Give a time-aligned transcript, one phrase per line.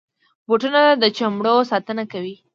[0.47, 2.35] بوټونه د چمړو ساتنه کوي.